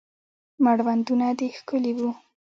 مړوندونه 0.63 1.27
دې 1.39 1.47
ښکلي 1.57 1.93
وه 1.97 2.11